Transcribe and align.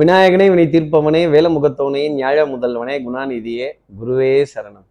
விநாயகனே 0.00 0.44
வினை 0.50 0.64
தீர்ப்பவனே 0.64 1.20
வேலமுகத்தவனே 1.32 2.02
ஞாழ 2.18 2.38
முதல்வனே 2.50 2.94
குணாநிதியே 3.06 3.66
குருவே 4.00 4.44
சரணம். 4.52 4.86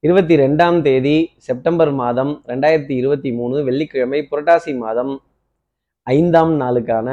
இருபத்தி 0.00 0.36
ரெண்டாம் 0.36 0.82
தேதி 0.82 1.30
செப்டம்பர் 1.36 1.92
மாதம் 1.92 2.42
ரெண்டாயிரத்தி 2.46 2.90
இருபத்தி 2.90 3.32
மூணு 3.32 3.64
வெள்ளிக்கிழமை 3.64 4.28
புரட்டாசி 4.30 4.76
மாதம் 4.78 5.12
ஐந்தாம் 6.02 6.60
நாளுக்கான 6.60 7.08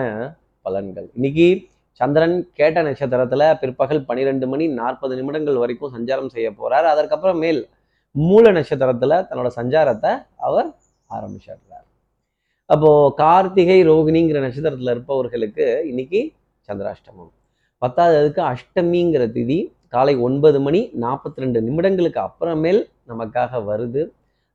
பலன்கள். 0.66 1.08
இன்னைக்கு 1.14 1.68
சந்திரன் 1.92 2.50
கேட்ட 2.54 2.84
நட்சத்திரத்துல 2.84 3.60
பிற்பகல் 3.60 4.06
பன்னிரெண்டு 4.06 4.48
மணி 4.48 4.68
நாற்பது 4.68 5.16
நிமிடங்கள் 5.16 5.56
வரைக்கும் 5.56 5.94
சஞ்சாரம் 5.98 6.28
செய்ய 6.28 6.52
போறார். 6.52 6.84
அதற்கப்புறம் 6.84 7.38
மேல் 7.38 7.70
மூல 8.12 8.52
நட்சத்திரத்துல 8.52 9.22
தன்னோட 9.30 9.52
சஞ்சாரத்தை 9.60 10.26
அவர் 10.36 10.70
ஆரம்பிச்சிடுறார் 11.10 11.86
அப்போ 12.66 13.14
கார்த்திகை 13.18 13.88
ரோகிணிங்கிற 13.88 14.40
நட்சத்திரத்துல 14.48 14.90
இருப்பவர்களுக்கு 14.90 15.84
இன்னைக்கு 15.88 16.34
சந்திராஷ்டமம். 16.68 17.32
பத்தாவது 17.82 18.18
அதுக்கு 18.22 18.42
அஷ்டமிங்கிற 18.52 19.24
திதி 19.38 19.60
காலை 19.94 20.14
ஒன்பது 20.28 20.60
மணி 20.66 20.82
நாற்பத்தி 21.04 21.42
ரெண்டு 21.44 21.60
நிமிடங்களுக்கு 21.68 22.20
அப்புறமேல் 22.28 22.82
நமக்காக 23.12 23.62
வருது. 23.70 24.04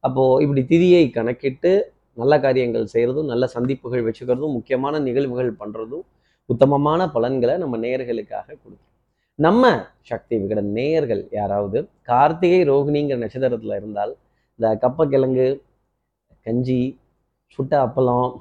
அப்போ 0.05 0.23
இப்படி 0.45 0.63
திதியை 0.73 1.05
கணக்கிட்டு 1.17 1.73
நல்ல 2.21 2.35
காரியங்கள் 2.45 2.87
செய்கிறதும் 2.95 3.31
நல்ல 3.33 3.45
சந்திப்புகள் 3.55 4.07
வச்சுக்கிறதும் 4.07 4.57
முக்கியமான 4.59 5.01
நிகழ்வுகள் 5.09 5.51
பண்ணுறதும் 5.61 6.05
உத்தமமான 6.49 7.01
பலன்களை 7.17 7.55
நம்ம 7.63 7.75
நேயர்களுக்காக 7.85 8.47
கொடுக்கும். 8.63 8.87
நம்ம 9.39 9.65
சக்தி 10.11 10.35
விகட 10.43 10.61
நேயர்கள் 10.79 11.23
யாராவது 11.39 11.79
கார்த்திகை 12.11 12.61
ரோகிணிங்கிற 12.71 13.19
நட்சத்திரத்தில் 13.25 13.77
இருந்தால் 13.79 14.13
இந்த 14.59 14.69
கப்பக்கிழங்கு 14.83 15.47
கஞ்சி 16.47 16.81
சுட்ட 17.55 17.73
அப்பளம் 17.87 18.33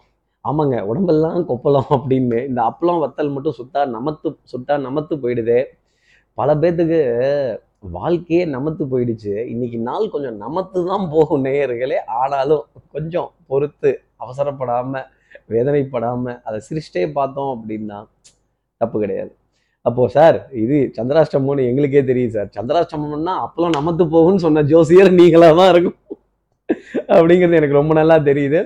ஆமாங்க 0.46 0.76
உடம்பெல்லாம் 0.90 1.48
கொப்பளம் 1.50 1.90
அப்படின்னு. 1.96 2.38
இந்த 2.50 2.62
அப்பளம் 2.70 3.02
வத்தல் 3.04 3.34
மட்டும் 3.36 3.58
சுட்டா 3.60 3.82
நமத்து 3.96 4.30
சுட்டா 4.52 4.76
நமத்து 4.88 5.14
போயிடுது. 5.24 5.58
பல 6.40 6.50
பேர்த்துக்கு 6.62 7.00
வாழ்க்கையே 7.98 8.44
நமத்து 8.56 8.84
போயிடுச்சு. 8.92 9.34
இன்னைக்கு 9.54 9.78
நாள் 9.90 10.12
கொஞ்சம் 10.14 10.38
நமத்து 10.46 10.80
தான் 10.92 11.06
போகும் 11.14 11.44
நேயர்களே. 11.48 11.98
ஆனாலும் 12.22 12.64
கொஞ்சம் 12.96 13.30
பொறுத்து 13.52 13.92
அவசரப்படாம 14.24 15.02
வேதனைப்படாம 15.54 16.34
அதை 16.48 16.58
சிரிச்சிட்டே 16.68 17.04
பார்த்தோம் 17.20 17.52
அப்படின்னா 17.56 18.00
தப்பு 18.82 18.98
கிடையாது. 19.04 19.32
அப்போ 19.86 20.04
சார் 20.16 20.38
இது 20.64 20.78
சந்திராஷ்டமம்னு 20.98 21.68
எங்களுக்கே 21.70 22.02
தெரியும் 22.10 22.34
சார். 22.36 22.50
சந்திராஷ்டமம்னா 22.58 23.34
அப்பளம் 23.46 23.78
நமத்து 23.80 24.04
போகும்னு 24.16 24.44
சொன்ன 24.46 24.64
ஜோசியர் 24.72 25.12
நீங்களா 25.22 25.50
தான் 25.60 25.72
இருக்கும். 25.74 25.98
அப்படிங்கிறது 27.16 27.60
எனக்கு 27.60 27.80
ரொம்ப 27.82 27.94
நல்லா 28.00 28.18
தெரியுது. 28.30 28.60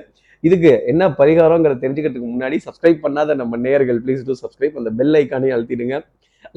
இதுக்கு 0.46 0.70
என்ன 0.92 1.02
பரிகாரங்கிறத 1.20 1.80
தெரிஞ்சுக்கிறதுக்கு 1.82 2.28
முன்னாடி 2.32 2.56
சப்ஸ்கிரைப் 2.66 3.04
பண்ணாத 3.04 3.34
நம்ம 3.40 3.56
நேயர்கள் 3.64 4.00
ப்ளீஸ் 4.04 4.24
டூ 4.28 4.34
சப்ஸ்கிரைப் 4.42 4.78
அந்த 4.80 4.90
பெல் 4.98 5.16
ஐக்கானே 5.20 5.50
அழுத்திடுங்க. 5.56 5.98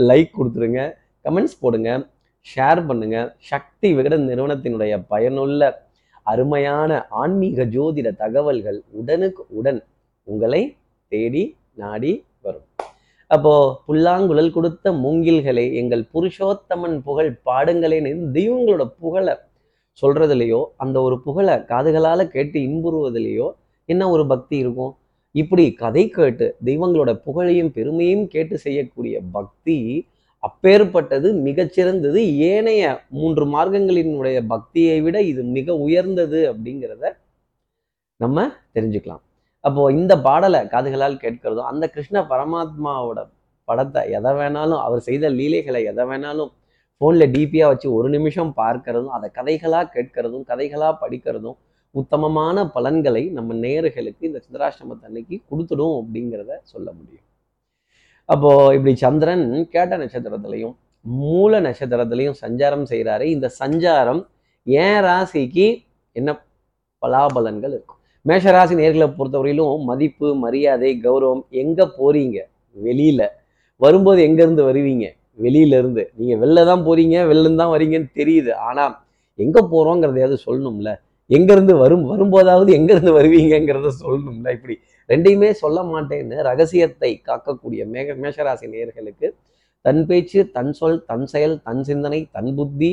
லைக் 0.10 0.32
கொடுத்துருங்க 0.38 0.82
கமெண்ட்ஸ் 1.26 1.60
போடுங்க. 1.64 1.92
ஷேர் 2.48 2.82
பண்ணுங்க. 2.90 3.18
சக்தி 3.52 3.90
விகடன் 3.98 4.26
நிறுவனத்தினுடைய 4.30 4.94
பயனுள்ள 5.12 5.62
அருமையான 6.32 6.92
ஆன்மீக 7.22 7.66
ஜோதிட 7.76 8.10
தகவல்கள் 8.24 8.80
உடனுக்கு 9.00 9.44
உடன் 9.60 9.80
உங்களை 10.28 10.62
தேடி 11.12 11.44
நாடி 11.82 12.14
வரும். 12.46 12.66
அப்போ 13.32 13.54
புல்லாங்குழல் 13.86 14.56
கொடுத்த 14.58 14.92
மூங்கில்களை 15.04 15.66
எங்கள் 15.82 16.04
புருஷோத்தமன் 16.14 16.98
புகழ் 17.08 17.32
பாடுங்களேன்னு 17.50 18.12
தெய்வங்களோட 18.38 18.84
புகழை 19.04 19.36
சொல்றதுலையோ 20.02 20.60
அந்த 20.84 20.98
ஒரு 21.08 21.16
புகழை 21.26 21.56
காதுகளால் 21.72 22.32
கேட்டு 22.36 22.58
இன்புறுவதிலேயோ 22.68 23.48
என்ன 23.90 24.04
ஒரு 24.16 24.24
பக்தி 24.32 24.56
இருக்கும்? 24.64 24.94
இப்படி 25.36 25.64
கதை 25.82 26.04
கேட்டு 26.10 26.46
தெய்வங்களோட 26.68 27.12
புகழையும் 27.26 27.74
பெருமையும் 27.78 28.26
கேட்டு 28.34 28.56
செய்யக்கூடிய 28.66 29.16
பக்தி 29.38 29.78
அப்பேற்பட்டது 30.44 31.28
மிகச்சிறந்தது. 31.48 32.20
ஏனைய 32.52 32.84
மூன்று 33.20 33.46
மார்க்கங்களினுடைய 33.54 34.40
பக்தியை 34.54 34.98
விட 35.06 35.18
இது 35.32 35.42
மிக 35.58 35.76
உயர்ந்தது 35.86 36.42
அப்படிங்கிறத 36.52 37.06
நம்ம 38.20 38.48
தெரிஞ்சுக்கலாம். 38.76 39.24
அப்போ 39.64 39.82
இந்த 40.00 40.14
பாடலை 40.28 40.60
காதுகளால் 40.74 41.22
கேட்கிறதும் 41.24 41.70
அந்த 41.72 41.86
கிருஷ்ண 41.96 42.18
பரமாத்மாவோட 42.32 43.20
படத்தை 43.68 44.02
எதை 44.18 44.32
வேணாலும் 44.40 44.82
அவர் 44.86 45.02
செய்த 45.08 45.26
லீலைகளை 45.38 45.82
எதை 45.92 46.04
வேணாலும் 46.10 46.52
ஃபோனில் 47.02 47.32
டிபியாக 47.34 47.72
வச்சு 47.72 47.88
ஒரு 47.98 48.08
நிமிஷம் 48.16 48.52
பார்க்கறதும் 48.62 49.16
அதை 49.18 49.28
கதைகளாக 49.38 49.90
கேட்கறதும் 49.96 50.46
கதைகளாக 50.52 50.94
படிக்கிறதும் 51.02 51.58
உத்தமமான 51.92 52.66
பலன்களை 52.76 53.24
நம்ம 53.30 53.54
நேர்களுக்கு 53.54 54.24
இந்த 54.30 54.40
சந்திராஷ்டமத்தை 54.46 55.06
அன்னைக்கு 55.10 55.36
கொடுத்துடும் 55.50 55.96
அப்படிங்கிறத 56.00 56.52
சொல்ல 56.64 56.88
முடியும். 56.92 57.26
அப்போ 58.26 58.74
இப்படி 58.76 58.94
சந்திரன் 58.96 59.46
கேட்ட 59.76 59.98
நட்சத்திரத்திலையும் 59.98 60.76
மூல 61.06 61.60
நட்சத்திரத்திலையும் 61.60 62.38
சஞ்சாரம் 62.44 62.86
செய்கிறாரு 62.92 63.26
இந்த 63.36 63.52
சஞ்சாரம் 63.60 64.22
ஏன் 64.68 65.02
ராசிக்கு 65.06 65.68
என்ன 66.12 66.30
பலாபலன்கள் 67.02 67.74
இருக்கும்? 67.76 68.00
மேஷராசி 68.26 68.76
நேர்களை 68.82 69.08
பொறுத்தவரையிலும் 69.18 69.84
மதிப்பு 69.90 70.36
மரியாதை 70.36 71.00
கௌரவம் 71.06 71.44
எங்கே 71.50 71.86
போறீங்க? 72.00 72.38
வெளியில. 72.76 73.22
வரும்போது 73.78 74.20
எங்கேருந்து 74.28 74.64
வருவீங்க? 74.70 75.06
வெளியிலேருந்து. 75.46 76.04
நீங்கள் 76.16 76.40
வெளில 76.44 76.66
தான் 76.66 76.86
போறீங்க 76.88 77.16
வெளிலருந்து 77.32 77.62
தான் 77.64 77.74
வரீங்கன்னு 77.76 78.10
தெரியுது. 78.20 78.52
ஆனால் 78.68 78.94
எங்கே 79.40 79.62
போகிறோங்கிறதையாவது 79.74 80.38
சொல்லணும்ல? 80.48 80.92
எங்கேருந்து 81.30 81.74
வரும் 81.84 82.04
வரும்போதாவது 82.12 82.72
எங்கேருந்து 82.78 83.12
வருவீங்கிறத 83.18 83.18
வருவீங்கங்கிறத 83.18 83.90
சொல்லணும்ல. 84.04 84.48
இப்படி 84.58 84.76
ரெண்டையுமே 85.10 85.50
சொல்ல 85.64 85.80
மாட்டேன்னு 85.92 86.38
ரகசியத்தை 86.50 87.12
காக்கக்கூடிய 87.28 87.82
மேக 87.94 88.16
மேஷராசி 88.24 88.68
நேயர்களுக்கு 88.74 89.28
தன் 89.86 90.02
பேச்சு 90.10 90.40
தன் 90.56 90.72
சொல் 90.80 91.04
தன் 91.10 91.26
செயல் 91.34 91.56
தன் 91.68 91.84
சிந்தனை 91.90 92.20
தன் 92.36 92.52
புத்தி 92.56 92.92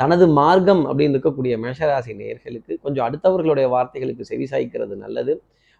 தனது 0.00 0.26
மார்க்கம் 0.38 0.82
அப்படின்னு 0.88 1.14
இருக்கக்கூடிய 1.16 1.54
மேஷராசி 1.64 2.12
நேர்களுக்கு 2.20 2.72
கொஞ்சம் 2.84 3.04
அடுத்தவர்களுடைய 3.08 3.66
வார்த்தைகளுக்கு 3.74 4.24
செவி 4.30 4.46
சாய்க்கிறது 4.52 4.94
நல்லது. 5.04 5.34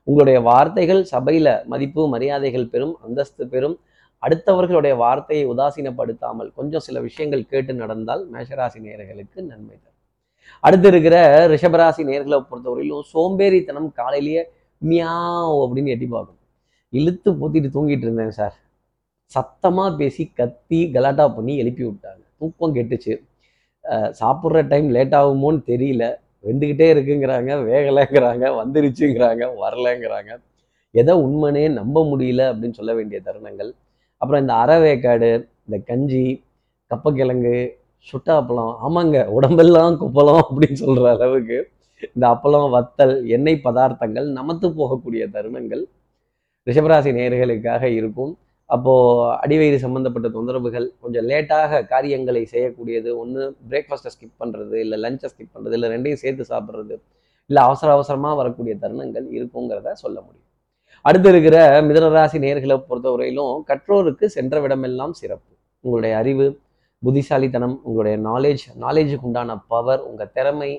உங்களுடைய 0.06 0.38
வார்த்தைகள் 0.50 1.02
சபையில 1.12 1.48
மதிப்பு 1.72 2.02
மரியாதைகள் 2.14 2.70
பெறும் 2.72 2.94
அந்தஸ்து 3.04 3.44
பெறும். 3.54 3.76
அடுத்தவர்களுடைய 4.22 4.94
வார்த்தையை 5.04 5.44
உதாசீனப்படுத்தாமல் 5.52 6.50
கொஞ்சம் 6.58 6.84
சில 6.86 7.00
விஷயங்கள் 7.00 7.48
கேட்டு 7.52 7.74
நடந்தால் 7.74 8.22
மேஷராசி 8.34 8.78
நேயர்களுக்கு 8.86 9.38
நன்மை 9.50 9.76
தரும். 9.76 9.93
அடுத்து 10.60 10.88
இருக்கிற 10.88 11.46
ரிஷபராசி 11.48 11.96
நேர்களை 11.96 12.46
பொறுத்தவரையிலும் 12.50 13.00
சோம்பேறித்தனம் 13.14 13.92
காலையிலேயே 13.92 14.48
மியாவ் 14.88 15.70
அப்படின்னு 15.70 15.86
எட்டி 15.86 16.06
பார்க்கும் 16.06 16.38
இழுத்து 16.90 17.32
பூத்திட்டு 17.32 17.70
தூங்கிட்டு 17.74 17.98
இருந்தேன் 17.98 18.30
சார் 18.30 18.62
சத்தமா 19.34 19.96
பேசி 19.96 20.30
கத்தி 20.34 20.90
கலாட்டா 20.90 21.28
பண்ணி 21.28 21.56
எழுப்பி 21.56 21.84
விட்டாங்க. 21.84 22.24
தூக்கம் 22.38 22.74
கெட்டுச்சு. 22.74 23.24
அஹ் 23.82 24.12
சாப்பிட்ற 24.20 24.66
டைம் 24.68 24.90
லேட் 24.90 25.14
ஆகுமோன்னு 25.14 25.62
தெரியல. 25.66 26.14
வெந்துக்கிட்டே 26.44 26.86
இருக்குங்கிறாங்க 26.94 27.52
வேகலைங்கிறாங்க 27.70 28.64
வந்துருச்சுங்கிறாங்க 28.64 29.50
வரலைங்கிறாங்க. 29.62 30.42
எதை 30.90 31.16
உண்மைனே 31.16 31.72
நம்ப 31.72 32.04
முடியல 32.04 32.52
அப்படின்னு 32.52 32.72
சொல்ல 32.72 32.94
வேண்டிய 32.94 33.20
தருணங்கள். 33.24 33.72
அப்புறம் 34.16 34.40
இந்த 34.40 34.52
அறவேக்காடு 34.52 35.48
இந்த 35.66 35.84
கஞ்சி 35.84 36.44
கப்பக்கிழங்கு 36.86 37.78
சுட்ட 38.08 38.28
அப்பளம் 38.40 38.72
ஆமாங்க 38.86 39.18
உடம்பெல்லாம் 39.36 39.98
குப்பலம் 40.02 40.40
அப்படின்னு 40.44 40.78
சொல்ற 40.84 41.04
அளவுக்கு 41.16 41.58
இந்த 42.14 42.24
அப்பளம் 42.34 42.68
வத்தல் 42.76 43.14
எண்ணெய் 43.36 43.64
பதார்த்தங்கள் 43.66 44.26
நமத்து 44.38 44.66
போகக்கூடிய 44.78 45.24
தருணங்கள் 45.34 45.82
ரிஷபராசி 46.66 47.10
நேர்களுக்காக 47.18 47.84
இருக்கும். 47.98 48.32
அப்போ 48.70 48.92
அடிவயிறு 49.42 49.78
சம்பந்தப்பட்ட 49.84 50.28
தொந்தரவுகள் 50.36 50.86
கொஞ்சம் 51.02 51.26
லேட்டாக 51.30 51.80
காரியங்களை 51.92 52.42
செய்யக்கூடியது 52.52 53.10
ஒன்று 53.22 53.42
பிரேக்ஃபாஸ்ட்டை 53.70 54.12
ஸ்கிப் 54.14 54.40
பண்ணுறது 54.42 54.76
இல்லை 54.84 54.98
லஞ்சை 55.04 55.28
ஸ்கிப் 55.32 55.52
பண்ணுறது 55.54 55.76
இல்லை 55.78 55.88
ரெண்டையும் 55.94 56.22
சேர்த்து 56.22 56.44
சாப்பிட்றது 56.52 56.94
இல்லை 57.50 57.62
அவசர 57.68 57.88
அவசரமாக 57.96 58.34
வரக்கூடிய 58.40 58.74
தருணங்கள் 58.82 59.26
இருக்குங்கிறத 59.36 59.92
சொல்ல 60.02 60.16
முடியும். 60.26 60.48
அடுத்து 61.04 61.28
இருக்கிற 61.32 61.56
மிதனராசி 61.88 62.38
நேர்களை 62.46 62.76
பொறுத்தவரையிலும் 62.88 63.56
கற்றோருக்கு 63.70 64.26
சென்ற 64.36 64.60
விடமெல்லாம் 64.64 65.14
சிறப்பு. 65.20 65.50
உங்களுடைய 65.84 66.12
அறிவு 66.20 66.46
புத்திசாலித்தனம் 67.04 67.76
உங்களுடைய 67.86 68.16
நாலேஜ் 68.28 68.64
நாலேஜுக்கு 68.84 69.28
உண்டான 69.30 69.56
பவர் 69.72 70.02
உங்கள் 70.10 70.32
திறமை 70.36 70.72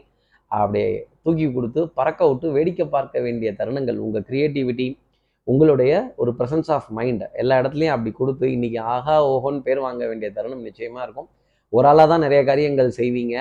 அப்படியே 0.51 0.89
தூக்கி 1.24 1.45
கொடுத்து 1.56 1.81
பறக்க 1.98 2.22
விட்டு 2.30 2.48
வேடிக்கை 2.56 2.86
பார்க்க 2.95 3.24
வேண்டிய 3.25 3.50
தருணங்கள் 3.60 3.98
உங்கள் 4.06 4.25
க்ரியேட்டிவிட்டி 4.30 4.88
உங்களுடைய 5.48 5.94
ஒரு 6.22 6.31
ப்ரெசன்ஸ் 6.38 6.69
ஆஃப் 6.75 6.88
மைண்ட் 6.98 7.24
எல்லா 7.42 7.56
இடத்துலையும் 7.62 7.95
அப்படி 7.95 8.12
கொடுத்து 8.19 8.45
இன்னைக்கு 8.56 8.80
ஆஹா 8.94 9.16
ஓஹோன்னு 9.31 9.62
பேர் 9.68 9.81
வாங்க 9.86 10.04
வேண்டிய 10.12 10.30
தருணம் 10.38 10.63
நிச்சயமாக 10.68 11.06
இருக்கும். 11.06 11.27
ஒரு 11.74 11.88
ஆளாக 11.89 12.07
தான் 12.12 12.24
நிறைய 12.25 12.42
காரியங்கள் 12.50 12.89
செய்வீங்க. 13.00 13.36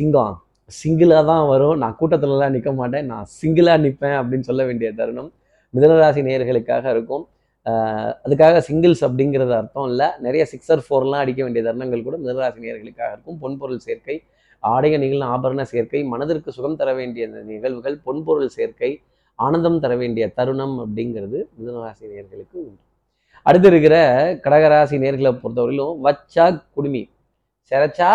சிங்கம் 0.00 0.36
சிங்கிளாக 0.78 1.24
தான் 1.30 1.44
வரும். 1.52 1.76
நான் 1.82 1.96
கூட்டத்துலலாம் 2.00 2.54
நிற்க 2.56 2.70
மாட்டேன். 2.80 3.06
நான் 3.12 3.26
சிங்கிளாக 3.38 3.80
நிற்பேன் 3.84 4.16
அப்படின்னு 4.20 4.48
சொல்ல 4.50 4.62
வேண்டிய 4.68 4.88
தருணம் 5.00 5.30
மிதனராசி 5.74 6.22
நேயர்களுக்காக 6.28 6.84
இருக்கும். 6.94 7.24
அதுக்காக 8.24 8.60
சிங்கிள்ஸ் 8.68 9.02
அப்படிங்கிறது 9.06 9.52
அர்த்தம் 9.58 9.88
இல்லை. 9.90 10.08
நிறைய 10.26 10.42
சிக்ஸர் 10.52 10.82
ஃபோர்லாம் 10.86 11.22
அடிக்க 11.24 11.40
வேண்டிய 11.46 11.62
தருணங்கள் 11.68 12.06
கூட 12.06 12.16
மிதனராசி 12.22 12.62
நேயர்களுக்காக 12.64 13.10
இருக்கும். 13.14 13.38
பொன்பொருள் 13.42 13.84
சேர்க்கை 13.86 14.16
ஆடைய 14.62 14.96
நிகழ்ந்த 15.02 15.26
ஆபரண 15.34 15.62
சேர்க்கை 15.72 16.00
மனதிற்கு 16.12 16.50
சுகம் 16.56 16.78
தர 16.80 16.90
வேண்டிய 17.00 17.24
நிகழ்வுகள் 17.52 17.96
பொன்பொருள் 18.06 18.52
சேர்க்கை 18.56 18.90
ஆனந்தம் 19.38 19.78
தர 19.84 19.92
வேண்டிய 20.02 20.24
தருணம் 20.38 20.76
அப்படிங்கிறது 20.84 21.38
மிதனராசி 21.58 22.04
நேர்களுக்கு 22.12 22.56
உண்டு. 22.66 22.80
அடுத்து 23.46 23.68
இருக்கிற 23.72 23.96
கடகராசி 24.44 24.96
நேர்களை 25.04 25.30
பொறுத்தவரையிலும் 25.42 25.96
வச்சா 26.06 26.44
குடுமி 26.76 27.02
செரச்சா 27.70 28.10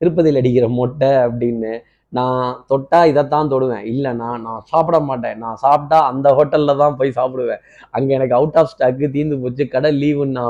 திருப்பதியில் 0.00 0.40
அடிக்கிற 0.40 0.66
மொட்டை 0.78 1.10
அப்படின்னு 1.24 1.72
நான் 2.18 2.42
தொட்டா 2.70 3.00
இதைத்தான் 3.10 3.50
தொடுவேன். 3.52 3.84
இல்லைண்ணா 3.92 4.28
நான் 4.46 4.66
சாப்பிட 4.72 4.98
மாட்டேன். 5.08 5.38
நான் 5.44 5.58
சாப்பிட்டா 5.64 5.98
அந்த 6.10 6.28
ஹோட்டலில் 6.38 6.80
தான் 6.82 6.98
போய் 7.00 7.16
சாப்பிடுவேன். 7.18 7.62
அங்கே 7.96 8.12
எனக்கு 8.18 8.36
அவுட் 8.38 8.58
ஆஃப் 8.60 8.70
ஸ்டாக்கு 8.72 9.08
தீர்ந்து 9.16 9.38
போச்சு. 9.42 9.64
கடை 9.74 9.90
லீவுன்னா 10.02 10.44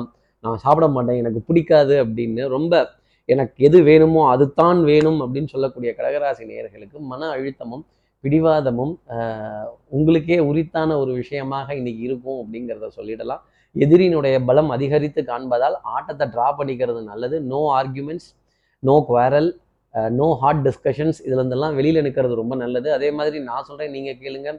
நான் 0.45 0.61
சாப்பிட 0.65 0.87
மாட்டேன். 0.97 1.21
எனக்கு 1.23 1.41
பிடிக்காது 1.49 1.97
அப்படின்னு 2.05 2.45
ரொம்ப 2.57 2.83
எனக்கு 3.29 3.57
எது 3.67 3.79
வேணுமோ 3.89 4.23
அதுதான் 4.35 4.81
வேணும் 4.91 5.21
அப்படின்னு 5.25 5.53
சொல்லக்கூடிய 5.53 5.91
கடகராசி 5.99 6.45
நேயர்களுக்கு 6.51 6.99
மன 7.13 7.29
அழுத்தமும் 7.37 7.85
பிடிவாதமும் 8.25 8.93
உங்களுக்கே 9.97 10.39
உரித்தான 10.51 10.91
ஒரு 11.03 11.13
விஷயமாக 11.21 11.69
இன்னைக்கு 11.81 12.03
இருக்கும் 12.09 12.39
அப்படிங்கிறத 12.43 12.89
சொல்லிடலாம். 12.99 13.43
எதிரினுடைய 13.77 14.37
பலம் 14.49 14.71
அதிகரித்து 14.75 15.21
காண்பதால் 15.31 15.77
ஆட்டத்தை 15.95 16.27
ட்ரா 16.35 16.49
பண்ணிக்கிறது 16.59 17.01
நல்லது. 17.11 17.37
No 17.53 17.61
arguments 17.79 18.29
no 18.83 18.95
quarrel 19.11 19.51
no 20.19 20.27
hard 20.43 20.63
discussions 20.67 21.19
இதுல 21.27 21.41
இருந்தெல்லாம் 21.41 21.77
நிற்கிறது 22.07 22.35
ரொம்ப 22.43 22.55
நல்லது. 22.63 22.89
அதே 22.99 23.09
மாதிரி 23.19 23.39
நான் 23.51 23.67
சொல்கிறேன் 23.69 23.95
நீங்கள் 23.97 24.19
கேளுங்க. 24.23 24.53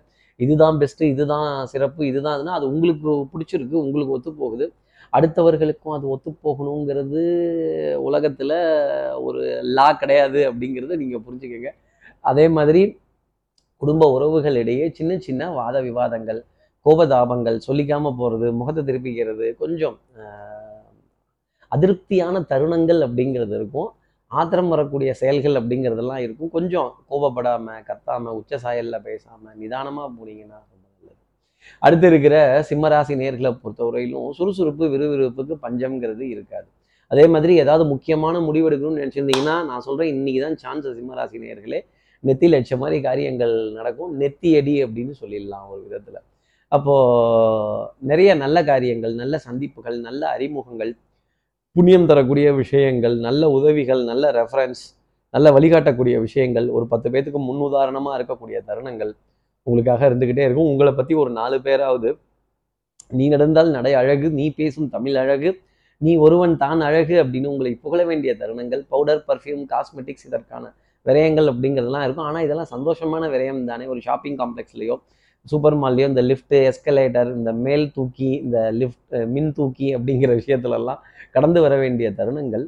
இதுதான் 0.44 0.78
பெஸ்ட்டு 0.82 1.10
இதுதான் 1.14 1.50
சிறப்பு 1.74 2.02
இதுதான் 2.12 2.36
இதுனா 2.38 2.56
அது 2.60 2.66
உங்களுக்கு 2.74 3.12
பிடிச்சிருக்கு 3.34 3.76
உங்களுக்கு 3.86 4.16
ஒத்து 4.18 4.32
போகுது 4.42 4.66
அடுத்தவர்களுக்கும் 5.18 5.96
அது 5.98 6.06
ஒத்து 6.14 6.30
போகணுங்கிறது 6.46 7.22
ஒரு 9.26 9.42
லா 9.78 9.88
கிடையாது 10.02 10.40
அப்படிங்கிறத 10.50 10.98
நீங்கள் 11.04 11.24
புரிஞ்சுக்கங்க. 11.28 11.70
அதே 12.32 12.46
மாதிரி 12.58 12.82
குடும்ப 13.82 14.04
உறவுகளிடையே 14.16 14.86
சின்ன 14.98 15.18
சின்ன 15.28 15.50
வாத 15.60 15.76
விவாதங்கள் 15.88 16.42
கோபதாபங்கள் 16.86 17.58
சொல்லிக்காமல் 17.68 18.18
போகிறது 18.20 18.48
முகத்தை 18.60 18.82
திருப்பிக்கிறது 18.90 19.46
கொஞ்சம் 19.62 19.96
அதிருப்தியான 21.76 22.42
தருணங்கள் 22.52 23.00
அப்படிங்கிறது 23.06 23.54
இருக்கும். 23.60 23.90
ஆத்திரம் 24.40 24.72
வரக்கூடிய 24.74 25.10
செயல்கள் 25.22 25.58
அப்படிங்கிறதெல்லாம் 25.60 26.22
இருக்கும். 26.26 26.52
கொஞ்சம் 26.56 26.90
கோபப்படாம 27.12 27.76
கத்தாம 27.90 28.34
உச்ச 28.40 28.60
சாயல்ல 28.64 28.96
பேசாம 29.08 29.54
நிதானமா 29.62 30.04
போனீங்கன்னா 30.18 30.58
ரொம்ப 30.72 30.86
நல்லது. 30.94 31.20
அடுத்து 31.86 32.08
இருக்கிற 32.12 32.36
சிம்மராசி 32.70 33.16
நேர்களை 33.22 33.52
பொறுத்தவரையிலும் 33.64 34.30
சுறுசுறுப்பு 34.40 34.88
விறுவிறுப்புக்கு 34.94 35.56
பஞ்சம்ங்கிறது 35.66 36.26
இருக்காது. 36.36 36.68
அதே 37.12 37.26
மாதிரி 37.34 37.54
ஏதாவது 37.64 37.84
முக்கியமான 37.94 38.36
முடிவெடுக்கணும்னு 38.48 39.02
நினச்சிருந்தீங்கன்னா 39.02 39.56
நான் 39.72 39.86
சொல்றேன் 39.88 40.12
இன்னைக்கு 40.16 40.40
தான் 40.46 40.58
சான்ஸ் 40.64 40.88
சிம்மராசி 41.00 41.40
நேர்களே 41.46 41.82
நெத்தி 42.24 42.48
லட்ச 42.54 42.78
மாதிரி 42.82 42.98
காரியங்கள் 43.08 43.54
நடக்கும். 43.78 44.14
நெத்தி 44.22 44.52
அடி 44.60 44.74
அப்படின்னு 44.86 45.14
சொல்லிடலாம் 45.22 45.68
ஒரு 45.74 45.82
விதத்துல. 45.88 46.18
அப்போ 46.76 46.94
நிறைய 48.12 48.30
நல்ல 48.44 48.58
காரியங்கள் 48.70 49.14
நல்ல 49.22 49.36
சந்திப்புகள் 49.48 49.98
நல்ல 50.08 50.22
அறிமுகங்கள் 50.36 50.92
புண்ணியம் 51.76 52.06
தரக்கூடிய 52.10 52.48
விஷயங்கள் 52.60 53.16
நல்ல 53.26 53.50
உதவிகள் 53.56 54.02
நல்ல 54.10 54.26
ரெஃபரன்ஸ் 54.38 54.84
நல்ல 55.34 55.48
வழிகாட்டக்கூடிய 55.56 56.16
விஷயங்கள் 56.26 56.68
ஒரு 56.76 56.86
பத்து 56.92 57.08
பேத்துக்கு 57.14 57.40
உதாரணமாக 57.70 58.14
இருக்கக்கூடிய 58.18 58.58
தருணங்கள் 58.70 59.12
உங்களுக்காக 59.68 60.02
இருந்துக்கிட்டே 60.10 60.44
இருக்கும். 60.48 60.70
உங்களை 60.74 60.92
பற்றி 61.00 61.14
ஒரு 61.24 61.32
நாலு 61.40 61.58
பேராவது 61.66 62.10
நீ 63.18 63.26
நடந்தால் 63.34 63.72
நடை 63.78 63.94
அழகு 64.02 64.28
நீ 64.40 64.46
பேசும் 64.60 64.88
தமிழ் 64.96 65.18
அழகு 65.24 65.52
நீ 66.02 66.14
ஒருவன் 66.26 66.56
தான் 66.64 66.82
அழகு 66.82 67.16
அப்படின்னு 67.24 67.52
உங்களை 67.54 67.72
புகழ 67.84 68.02
வேண்டிய 68.06 68.32
தருணங்கள் 68.42 68.82
பவுடர் 68.94 69.22
பர்ஃப்யூம் 69.28 69.66
காஸ்மெட்டிக்ஸ் 69.74 70.26
இதற்கான 70.30 70.64
விரயங்கள் 71.06 71.50
அப்படிங்கிறதுலாம் 71.52 72.06
இருக்கும். 72.06 72.28
ஆனால் 72.30 72.46
இதெல்லாம் 72.48 72.72
சந்தோஷமான 72.76 73.24
விரயம் 73.36 73.64
தானே. 73.72 73.86
ஒரு 73.86 74.02
ஷாப்பிங் 74.08 74.38
காம்ப்ளெக்ஸ்லையோ 74.44 74.98
சூப்பர் 75.46 75.78
மால்லையும் 75.82 76.12
இந்த 76.14 76.24
லிஃப்ட்டு 76.30 76.60
எஸ்கலேட்டர் 76.70 77.30
இந்த 77.40 77.52
மேல் 77.66 77.86
தூக்கி 77.92 78.30
இந்த 78.46 78.60
லிஃப்ட் 78.80 79.16
மின் 79.36 79.52
தூக்கி 79.54 79.88
அப்படிங்கிற 79.96 80.32
விஷயத்துலலாம் 80.42 81.02
கடந்து 81.32 81.60
வர 81.66 81.74
வேண்டிய 81.84 82.10
தருணங்கள் 82.20 82.66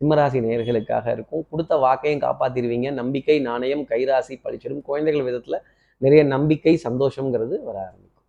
சிம்மராசி 0.00 0.38
நேர்களுக்காக 0.44 1.06
இருக்கும். 1.16 1.42
கொடுத்த 1.50 1.74
வாக்கையும் 1.84 2.22
காப்பாத்திடுவீங்க. 2.26 2.88
நம்பிக்கை 3.00 3.36
நாணயம் 3.48 3.82
கைராசி 3.90 4.34
பழிச்சிடும் 4.44 4.84
குழந்தைகள் 4.88 5.26
விதத்தில் 5.28 5.64
நிறைய 6.02 6.22
நம்பிக்கை 6.34 6.74
சந்தோஷங்கிறது 6.86 7.54
வர 7.68 7.76
ஆரம்பிக்கும். 7.86 8.24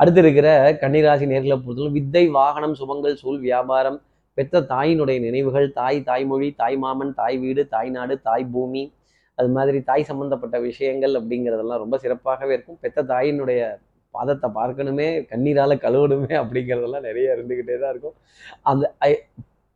அடுத்து 0.00 0.20
இருக்கிற 0.24 0.48
கன்னிராசி 0.82 1.26
நேர்களை 1.32 1.56
பொறுத்தவரை 1.58 1.92
வித்தை 1.98 2.24
வாகனம் 2.38 2.74
சுபங்கள் 2.80 3.20
சூழ் 3.22 3.40
வியாபாரம் 3.48 3.98
பெற்ற 4.38 4.60
தாயினுடைய 4.72 5.18
நினைவுகள் 5.26 5.68
தாய் 5.78 6.00
தாய்மொழி 6.08 6.48
தாய் 6.60 6.78
மாமன் 6.84 7.12
தாய் 7.20 7.38
வீடு 7.38 7.62
தாய் 7.74 7.90
நாடு 7.96 8.14
தாய் 8.28 8.46
பூமி 8.52 8.82
அது 9.34 9.48
மாதிரி 9.48 9.82
தாய் 9.82 10.02
சம்பந்தப்பட்ட 10.02 10.60
விஷயங்கள் 10.60 11.14
அப்படிங்கிறதெல்லாம் 11.14 11.84
ரொம்ப 11.84 11.98
சிறப்பாகவே 12.02 12.50
இருக்கும். 12.50 12.78
பெற்ற 12.80 13.02
தாயினுடைய 13.02 13.76
பாதத்தை 14.14 14.50
பார்க்கணுமே 14.54 15.26
கண்ணீரால் 15.26 15.76
கழுவணுமே 15.76 16.34
அப்படிங்கிறதெல்லாம் 16.42 17.00
நிறைய 17.00 17.34
இருந்துக்கிட்டே 17.36 17.78
தான் 17.78 17.90
இருக்கும். 17.90 18.14
அந்த 18.62 18.94
ஐ- 18.98 19.22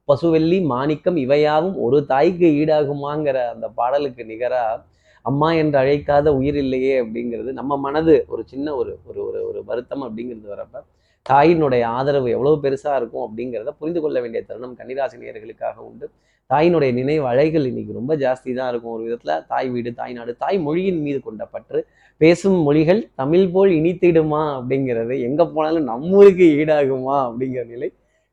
பசுவெள்ளி 0.05 0.61
மாணிக்கம் 0.61 1.17
இவையாவும் 1.17 1.81
ஒரு 1.81 2.07
தாய்க்கு 2.07 2.47
ஈடாகுமாங்கிற 2.47 3.49
அந்த 3.49 3.69
பாடலுக்கு 3.69 4.25
நிகராக 4.25 4.83
அம்மா 5.23 5.53
என்று 5.53 5.79
அழைக்காத 5.79 6.29
உயிர் 6.29 6.57
இல்லையே 6.57 7.05
அப்படிங்கிறது 7.05 7.53
நம்ம 7.53 7.77
மனது 7.77 8.25
ஒரு 8.29 8.43
சின்ன 8.47 8.75
ஒரு 8.75 8.99
ஒரு 9.07 9.27
ஒரு 9.27 9.49
ஒரு 9.49 9.65
வருத்தம் 9.65 10.03
அப்படிங்கிறது 10.03 10.49
வரப்ப 10.57 10.83
தாயினுடைய 11.31 11.85
ஆதரவு 11.85 12.31
எவ்வளவு 12.31 12.57
பெருசா 12.57 12.97
இருக்கும் 12.97 13.25
அப்படிங்கிறத 13.25 13.71
புரிந்து 13.79 14.01
கொள்ள 14.01 14.21
வேண்டிய 14.21 14.43
தருணம் 14.45 14.77
கன்னிராசினியர்களுக்காக 14.77 15.75
உண்டு. 15.75 16.11
தாயினுடைய 16.51 16.91
நினைவு 16.99 17.25
அழைகள் 17.31 17.65
இன்னைக்கு 17.71 17.93
ரொம்ப 17.99 18.13
ஜாஸ்தி 18.25 18.51
தான் 18.59 18.69
இருக்கும். 18.73 18.93
ஒரு 18.97 19.03
விதத்துல 19.07 19.33
தாய் 19.53 19.69
வீடு 19.75 19.91
தாய் 20.01 20.17
நாடு 20.19 20.33
தாய் 20.43 20.59
மொழியின் 20.67 21.01
மீது 21.07 21.19
கொண்ட 21.27 21.45
பற்று. 21.55 21.81
பேசும் 22.21 22.59
மொழிகள் 22.67 23.01
தமிழ் 23.21 23.47
போல் 23.55 23.73
இனித்திடுமா 23.79 24.43
அப்படிங்கிறது 24.59 25.15
எங்க 25.29 25.43
போனாலும் 25.55 25.89
நம்மளுக்கு 25.93 26.47
ஈடாகுமா 26.61 27.17
அப்படிங்கிற 27.29 27.65
நிலை 27.73 27.89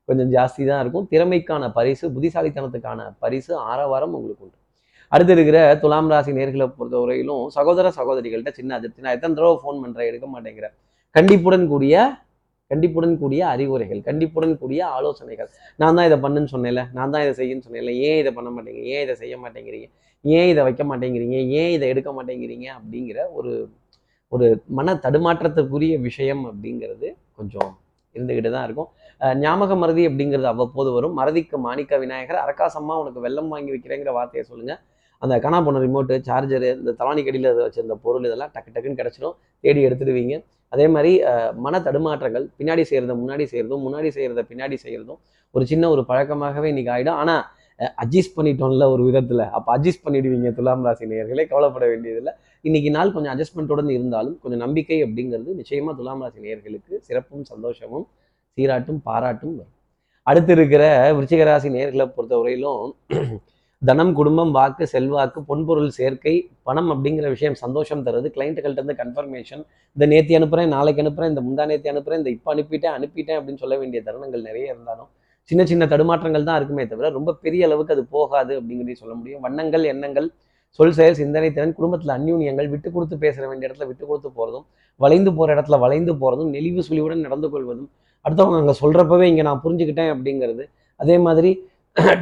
கொஞ்சம் 0.08 0.30
ஜாஸ்தி 0.36 0.62
தான் 0.70 0.82
இருக்கும். 0.82 1.06
திறமைக்கான 1.12 1.72
பரிசு 1.78 2.04
புத்திசாலித்தனத்துக்கான 2.14 3.00
பரிசு 3.24 3.52
ஆரவாரம் 3.72 4.14
உங்களுக்கு 4.18 4.44
உண்டு. 4.46 4.58
அடுத்து 5.12 5.32
இருக்கிற 5.36 5.58
துலாம் 5.82 6.10
ராசி 6.12 6.32
நேர்களை 6.38 6.66
பொறுத்தவரையிலும் 6.78 7.42
சகோதர 7.56 7.90
சகோதரிகள்கிட்ட 7.98 8.52
சின்ன 8.58 8.74
அதிர்ச்சி 8.78 9.04
நான் 9.06 9.16
எத்தனை 9.16 9.34
தடவை 9.38 9.56
ஃபோன் 9.62 9.80
பண்ணுறேன் 9.82 10.08
எடுக்க 10.10 10.26
மாட்டேங்கிறேன் 10.34 10.74
கண்டிப்புடன் 11.14 11.66
கூடிய 11.72 11.96
கண்டிப்புடன் 12.70 13.14
கூடிய 13.22 13.42
அறிவுரைகள் 13.54 14.00
கண்டிப்புடன் 14.08 14.54
கூடிய 14.62 14.80
ஆலோசனைகள். 14.96 15.48
நான் 15.80 15.96
தான் 15.96 16.06
இதை 16.08 16.18
பண்ணுன்னு 16.24 16.50
சொன்னேன்ல 16.54 16.82
நான் 16.96 17.12
தான் 17.14 17.24
இதை 17.26 17.34
செய்யன்னு 17.40 17.64
சொன்னேன்ல 17.66 17.92
ஏன் 18.08 18.18
இதை 18.22 18.30
பண்ண 18.38 18.50
மாட்டேங்கிறீங்க 18.56 18.92
ஏன் 18.96 19.04
இதை 19.06 19.14
செய்ய 19.22 19.36
மாட்டேங்கிறீங்க 19.44 19.88
ஏன் 20.24 20.50
இதை 20.52 20.62
வைக்க 20.68 20.82
மாட்டேங்கிறீங்க 20.90 21.38
ஏன் 21.60 21.72
இதை 21.76 21.86
எடுக்க 21.92 22.10
மாட்டேங்கிறீங்க 22.18 22.66
அப்படிங்கிற 22.78 23.18
ஒரு 23.38 23.52
ஒரு 24.32 24.46
மன 24.78 24.94
தடுமாற்றத்துக்குரிய 25.04 25.94
விஷயம் 26.08 26.44
அப்படிங்கிறது 26.50 27.08
கொஞ்சம் 27.38 27.70
இருந்துக்கிட்டு 28.14 28.50
தான் 28.54 28.66
இருக்கும். 28.68 28.88
ஞாபக 29.42 29.72
மறதி 29.82 30.02
அப்படிங்கிறது 30.08 30.48
அவ்வப்போது 30.52 30.90
வரும். 30.96 31.14
மறதிக்கு 31.20 31.56
மாணிக்க 31.66 31.98
விநாயகர் 32.02 32.40
அரக்காசம்மா 32.44 32.94
உனக்கு 33.02 33.20
வெள்ளம் 33.26 33.50
வாங்கி 33.54 33.70
வைக்கிறேங்கிற 33.74 34.12
வார்த்தையை 34.18 34.44
சொல்லுங்க. 34.50 34.74
அந்த 35.22 35.34
கனா 35.44 35.58
போன 35.66 35.80
ரிமோட்டு 35.84 36.14
சார்ஜரு 36.28 36.68
இந்த 36.80 36.92
தலானி 37.00 37.22
கடியில் 37.26 37.48
வச்சிருந்த 37.66 37.96
பொருள் 38.04 38.26
இதெல்லாம் 38.28 38.52
டக்கு 38.54 38.72
டக்குன்னு 38.74 39.00
கிடச்சிடும் 39.00 39.36
தேடி 39.64 39.80
எடுத்துடுவீங்க. 39.88 40.34
அதே 40.74 40.86
மாதிரி 40.94 41.12
மன 41.64 41.80
தடுமாற்றங்கள் 41.86 42.46
பின்னாடி 42.58 42.84
செய்கிறத 42.90 43.14
முன்னாடி 43.22 43.44
செய்கிறதும் 43.52 43.84
முன்னாடி 43.86 44.10
செய்கிறத 44.16 44.42
பின்னாடி 44.52 44.78
செய்கிறதும் 44.84 45.20
ஒரு 45.54 45.66
சின்ன 45.72 45.90
ஒரு 45.94 46.02
பழக்கமாகவே 46.10 46.70
இன்றைக்கி 46.72 46.92
ஆகிடும் 46.94 47.18
ஆனால் 47.22 47.42
அட்ஜஸ்ட் 48.02 48.34
பண்ணிட்டோம்ல 48.38 48.84
ஒரு 48.94 49.02
விதத்தில். 49.08 49.44
அப்போ 49.56 49.68
அட்ஜஸ்ட் 49.76 50.04
பண்ணிடுவீங்க 50.06 50.50
துலாம் 50.58 50.84
ராசி 50.86 51.04
நேயர்களே 51.12 51.44
கவலைப்பட 51.52 51.84
வேண்டியதில்லை. 51.92 52.32
இன்னைக்கு 52.64 52.90
நாள் 52.96 53.12
கொஞ்சம் 53.14 53.32
அட்ஜஸ்ட்மெண்ட்டோடு 53.32 53.92
இருந்தாலும் 53.96 54.36
கொஞ்சம் 54.42 54.62
நம்பிக்கை 54.64 54.98
அப்படிங்கிறது 55.06 55.54
நிச்சயமாக 55.60 55.94
துலாம் 56.00 56.22
ராசி 56.24 56.38
நேயர்களுக்கு 56.44 57.00
சிறப்பும் 57.08 57.46
சந்தோஷமும் 57.52 58.06
சீராட்டும் 58.58 59.00
பாராட்டும் 59.08 59.54
வரும். 59.58 59.72
அடுத்து 60.26 60.52
இருக்கிற 60.56 60.84
விருச்சிகராசி 61.16 61.68
நேர்களை 61.76 62.04
பொறுத்த 62.04 62.34
பொறுத்தவரையிலும் 62.34 62.94
தனம் 63.88 64.12
குடும்பம் 64.18 64.52
வாக்கு 64.56 64.84
செல்வாக்கு 64.92 65.40
பொன்பொருள் 65.48 65.88
சேர்க்கை 65.96 66.34
பணம் 66.66 66.90
அப்படிங்கிற 66.92 67.26
விஷயம் 67.32 67.56
சந்தோஷம் 67.62 68.02
தருது. 68.06 68.28
கிளைண்ட்டுகள்ட்ட 68.34 68.80
இருந்து 68.80 68.96
கன்ஃபர்மேஷன் 69.00 69.62
இந்த 69.96 70.04
நேத்தி 70.12 70.34
அனுப்புறேன் 70.38 70.70
நாளைக்கு 70.74 71.02
அனுப்புறேன் 71.04 71.30
இந்த 71.32 71.42
முந்தா 71.46 71.64
நேத்தி 71.70 71.88
அனுப்புறேன் 71.92 72.20
இந்த 72.22 72.30
இப்போ 72.36 72.50
அனுப்பிட்டேன் 72.54 72.94
அனுப்பிட்டேன் 72.98 73.38
அப்படின்னு 73.38 73.62
சொல்ல 73.64 73.76
வேண்டிய 73.80 74.00
தருணங்கள் 74.06 74.44
நிறைய 74.48 74.74
இருந்தாலும் 74.74 75.08
சின்ன 75.50 75.62
சின்ன 75.70 75.88
தடுமாற்றங்கள் 75.92 76.46
தான் 76.48 76.58
இருக்குமே 76.60 76.84
தவிர 76.92 77.10
ரொம்ப 77.18 77.34
பெரிய 77.44 77.66
அளவுக்கு 77.68 77.94
அது 77.96 78.04
போகாது 78.16 78.52
அப்படிங்கிறதையும் 78.60 79.02
சொல்ல 79.02 79.14
முடியும். 79.18 79.42
வண்ணங்கள் 79.46 79.84
எண்ணங்கள் 79.92 80.28
சொல் 80.78 80.96
செயல் 80.98 81.18
சிந்தனை 81.22 81.50
திறன் 81.56 81.76
குடும்பத்தில் 81.78 82.14
அந்யூன்யங்கள் 82.18 82.70
விட்டு 82.74 82.88
கொடுத்து 82.94 83.16
பேசுற 83.24 83.44
வேண்டிய 83.50 83.68
இடத்துல 83.68 83.86
விட்டு 83.90 84.04
கொடுத்து 84.06 84.30
போகிறதும் 84.38 84.66
வளைந்து 85.00 85.30
போகிற 85.38 85.50
இடத்துல 85.56 85.76
வளைந்து 85.84 86.12
போகிறதும் 86.22 86.50
நெளிவு 86.56 86.82
சுழிவுடன் 86.88 87.26
நடந்து 87.26 87.50
கொள்வதும் 87.54 87.90
அடுத்தவங்க 88.24 88.58
அங்கே 88.62 88.76
சொல்கிறப்பவே 88.82 89.26
இங்கே 89.32 89.44
நான் 89.50 89.62
புரிஞ்சுக்கிட்டேன் 89.64 90.12
அப்படிங்கிறது. 90.14 90.64
அதே 91.00 91.16
மாதிரி 91.26 91.50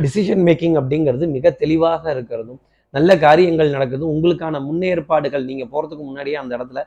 டிசிஷன் 0.03 0.43
மேக்கிங் 0.49 0.77
அப்படிங்கிறது 0.81 1.25
மிக 1.37 1.51
தெளிவாக 1.63 2.05
இருக்கிறதும் 2.15 2.61
நல்ல 2.95 3.11
காரியங்கள் 3.27 3.75
நடக்குதும் 3.77 4.11
உங்களுக்கான 4.15 4.61
முன்னேற்பாடுகள் 4.67 5.45
நீங்கள் 5.51 5.71
போகிறதுக்கு 5.73 6.05
முன்னாடியே 6.09 6.37
அந்த 6.41 6.53
இடத்துல 6.59 6.81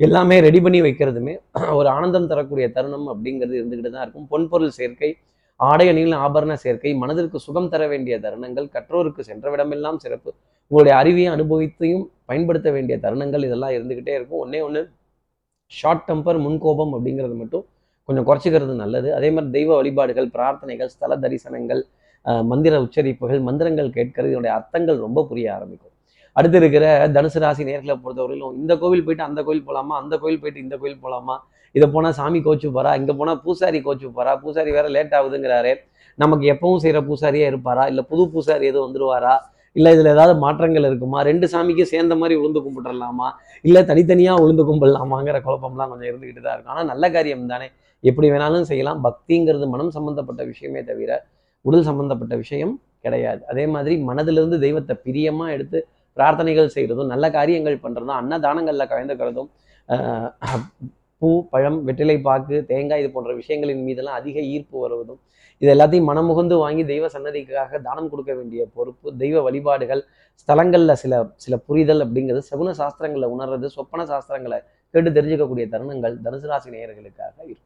எல்லாமே 0.00 0.36
ரெடி 0.46 0.60
பண்ணி 0.64 0.78
வைக்கிறதுமே 0.86 1.34
ஒரு 1.78 1.88
ஆனந்தம் 1.96 2.30
தரக்கூடிய 2.32 2.66
தருணம் 2.76 3.06
அப்படிங்கிறது 3.12 3.54
இருந்துக்கிட்டு 3.60 3.92
தான் 3.96 4.04
இருக்கும். 4.06 4.26
பொன்பொருள் 4.32 4.74
சேர்க்கை 4.78 5.10
ஆடை 5.60 5.86
அணிகள் 5.90 6.14
ஆபரண 6.24 6.52
சேர்க்கை 6.62 6.92
மனதிற்கு 7.02 7.38
சுகம் 7.46 7.68
தர 7.72 7.82
வேண்டிய 7.92 8.14
தருணங்கள் 8.24 8.66
கற்றோருக்கு 8.74 9.22
சென்றவிடமெல்லாம் 9.28 9.98
சிறப்பு. 10.04 10.30
உங்களுடைய 10.70 10.94
அறிவையும் 11.00 11.34
அனுபவித்தையும் 11.36 12.04
பயன்படுத்த 12.30 12.68
வேண்டிய 12.76 12.96
தருணங்கள் 13.04 13.46
இதெல்லாம் 13.48 13.74
இருந்துக்கிட்டே 13.76 14.14
இருக்கும். 14.18 14.40
ஒன்னே 14.44 14.60
ஒன்று 14.68 14.82
ஷார்ட் 15.72 16.06
டெம்பர் 16.08 16.40
முன்கோபம் 16.46 16.94
அப்படிங்கிறது 16.96 17.36
மட்டும் 17.42 17.64
கொஞ்சம் 18.08 18.26
குறைச்சிக்கிறது 18.28 18.74
நல்லது. 18.84 19.08
அதே 19.18 19.28
மாதிரி 19.34 19.52
தெய்வ 19.58 19.70
வழிபாடுகள் 19.80 20.28
பிரார்த்தனைகள் 20.36 20.90
ஸ்தல 20.94 21.16
தரிசனங்கள் 21.24 21.82
மந்திர 22.50 22.74
உச்சரிப்புகள் 22.84 23.40
மந்திரங்கள் 23.48 23.90
கேட்கறது 23.96 24.32
இதனுடைய 24.32 24.52
அர்த்தங்கள் 24.58 24.98
ரொம்ப 25.06 25.24
புரிய 25.30 25.46
ஆரம்பிக்கும். 25.56 25.92
அடுத்து 26.36 26.58
இருக்கிற 26.60 26.84
தனுசு 27.16 27.40
ராசி 27.42 27.64
நேர்களை 27.68 27.94
பொறுத்தவரையிலும் 28.04 28.54
இந்த 28.60 28.72
கோவில் 28.82 29.04
போயிட்டு 29.06 29.24
அந்த 29.28 29.40
கோவில் 29.46 29.66
போகலாமா 29.66 29.94
அந்த 30.02 30.14
கோவில் 30.22 30.40
போயிட்டு 30.42 30.62
இந்த 30.66 30.74
கோவில் 30.80 31.02
போகலாமா 31.04 31.36
இதை 31.74 31.86
போனால் 31.94 32.16
சாமி 32.18 32.38
கோச்சு 32.46 32.68
போகிறா 32.76 32.90
இங்கே 33.00 33.14
போனால் 33.20 33.40
பூசாரி 33.44 33.78
கோச்சு 33.86 34.06
போகிறா 34.16 34.32
பூசாரி 34.42 34.70
வேற 34.76 34.86
லேட் 34.96 35.14
ஆகுதுங்கிறாரு 35.18 35.72
நமக்கு 36.18 36.44
எப்பவும் 36.54 36.82
செய்கிற 36.84 37.00
பூசாரியே 37.08 37.46
இருப்பாரா 37.52 37.84
இல்லை 37.92 38.02
புது 38.10 38.24
பூசாரி 38.34 38.64
எதுவும் 38.70 38.86
வந்துடுவாரா 38.86 39.34
இல்லை 39.76 39.90
இதில் 39.94 40.10
ஏதாவது 40.14 40.34
மாற்றங்கள் 40.42 40.86
இருக்குமா 40.88 41.20
ரெண்டு 41.28 41.46
சாமிக்கும் 41.52 41.90
சேர்ந்த 41.92 42.14
மாதிரி 42.20 42.34
உளுந்து 42.40 42.60
கும்பிட்டுடலாமா 42.64 43.28
இல்லை 43.64 43.80
தனித்தனியாக 43.90 44.42
உளுந்து 44.44 44.64
கும்பிடலாமாங்கிற 44.68 45.38
குழப்பம்லாம் 45.46 45.90
கொஞ்சம் 45.92 46.08
இருந்துக்கிட்டு 46.10 46.42
தான் 46.44 46.54
இருக்கும். 46.54 46.74
ஆனால் 46.74 46.88
நல்ல 46.92 47.04
காரியம் 47.16 47.48
தானே. 47.54 47.66
எப்படி 48.04 48.26
வேணாலும் 48.34 48.68
செய்யலாம். 48.70 49.00
பக்திங்கிறது 49.06 49.66
மனம் 49.74 49.92
சம்மந்தப்பட்ட 49.96 50.42
விஷயமே 50.52 50.82
தவிர 50.90 51.10
உடல் 51.64 51.86
சம்பந்தப்பட்ட 51.88 52.34
விஷயம் 52.44 52.74
கிடையாது. 53.04 53.40
அதே 53.52 53.64
மாதிரி 53.74 53.94
மனதிலிருந்து 54.08 54.58
தெய்வத்தை 54.64 54.94
பிரியமா 55.06 55.46
எடுத்து 55.56 55.78
பிரார்த்தனைகள் 56.16 56.74
செய்கிறதும் 56.74 57.12
நல்ல 57.12 57.26
காரியங்கள் 57.36 57.82
பண்ணுறதும் 57.84 58.18
அன்னதானங்களில் 58.20 58.90
கலந்துக்கிறதும் 58.92 59.48
பூ 61.22 61.28
பழம் 61.52 61.78
வெற்றிலை 61.86 62.16
பாக்கு 62.26 62.56
தேங்காய் 62.70 63.00
இது 63.02 63.08
போன்ற 63.14 63.32
விஷயங்களின் 63.40 63.84
மீதெல்லாம் 63.86 64.18
அதிக 64.20 64.36
ஈர்ப்பு 64.54 64.76
வருவதும் 64.84 65.20
இது 65.62 65.70
எல்லாத்தையும் 65.74 66.08
மனமுகந்து 66.10 66.54
வாங்கி 66.62 66.82
தெய்வ 66.92 67.06
சன்னதிக்காக 67.14 67.78
தானம் 67.86 68.10
கொடுக்க 68.12 68.32
வேண்டிய 68.38 68.62
பொறுப்பு 68.76 69.08
தெய்வ 69.22 69.42
வழிபாடுகள் 69.46 70.02
ஸ்தலங்களில் 70.40 71.00
சில 71.02 71.22
சில 71.44 71.56
புரிதல் 71.68 72.04
அப்படிங்கிறது 72.04 72.48
சகுன 72.50 72.74
சாஸ்திரங்களை 72.80 73.28
உணர்றது 73.34 73.68
சொப்பன 73.76 74.06
சாஸ்திரங்களை 74.12 74.58
கேட்டு 74.94 75.10
தெரிஞ்சுக்கக்கூடிய 75.18 75.66
தருணங்கள் 75.74 76.16
தனுசு 76.24 76.48
ராசி 76.50 76.68
நேயர்களுக்காக 76.74 77.34
இருக்கும். 77.50 77.63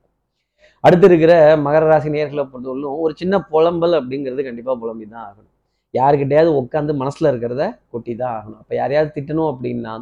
அடுத்து 0.87 1.07
இருக்கிற 1.11 1.33
மகர 1.67 1.85
ராசி 1.91 2.09
நேர்களை 2.15 2.43
பொறுத்தவரையிலும் 2.51 2.99
ஒரு 3.05 3.13
சின்ன 3.21 3.35
புலம்பல் 3.53 3.97
அப்படிங்கிறது 4.01 4.43
கண்டிப்பாக 4.49 4.77
புலம்பி 4.83 5.07
தான் 5.15 5.25
ஆகணும். 5.29 5.53
யாருக்கிட்டையாவது 5.95 6.51
உட்காந்து 6.61 6.93
மனசில் 7.01 7.29
இருக்கிறத 7.31 7.63
கொட்டி 7.93 8.13
தான் 8.21 8.35
ஆகணும். 8.39 8.61
அப்போ 8.63 8.75
யாரையாவது 8.81 9.11
திட்டணும் 9.17 9.51
அப்படின்னா 9.53 9.95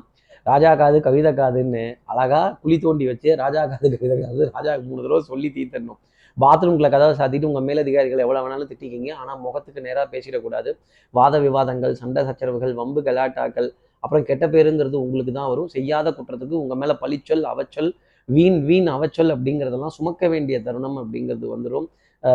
ராஜா 0.50 0.72
காது 0.80 0.98
கவிதை 1.06 1.30
காதுன்னு 1.38 1.84
அழகா 2.12 2.40
குழி 2.62 2.76
தோண்டி 2.84 3.04
வச்சு 3.10 3.30
ராஜா 3.42 3.62
காது 3.72 3.86
கவிதை 3.94 4.16
காது 4.24 4.42
ராஜாவுக்கு 4.56 4.88
மூணு 4.90 5.00
தடவை 5.04 5.22
சொல்லி 5.30 5.48
தீர்த்தரணும். 5.56 6.00
பாத்ரூம்குள்ள 6.36 6.88
கதவை 6.94 7.12
சாத்திட்டு 7.20 7.48
உங்கள் 7.50 7.66
மேலதிகாரிகள் 7.68 8.22
எவ்வளோ 8.24 8.40
வேணாலும் 8.44 8.68
திட்டிக்கிங்க. 8.70 9.10
ஆனால் 9.20 9.38
முகத்துக்கு 9.44 9.80
நேராக 9.86 10.06
பேசிடக்கூடாது. 10.14 10.70
வாத 11.14 11.38
விவாதங்கள் 11.46 11.94
சண்டை 12.02 12.22
சச்சரவுகள் 12.28 12.74
வம்பு 12.80 13.02
கலாட்டாக்கள் 13.08 13.68
அப்புறம் 14.04 14.26
கெட்ட 14.30 14.44
பேருங்கிறது 14.54 14.96
உங்களுக்கு 15.04 15.32
தான் 15.38 15.50
வரும். 15.52 15.70
செய்யாத 15.76 16.10
குற்றத்துக்கு 16.18 16.56
உங்கள் 16.62 16.80
மேலே 16.82 16.96
பழிச்சொல் 17.02 17.44
அவச்சொல் 17.52 17.90
வீண் 18.34 18.58
வீண் 18.68 18.88
அவச்சொல் 18.94 19.32
அப்படிங்கிறதெல்லாம் 19.34 19.94
சுமக்க 19.96 20.28
வேண்டிய 20.32 20.56
தருணம் 20.66 20.96
அப்படிங்கிறது 21.00 21.46
வந்துடும் 21.54 21.86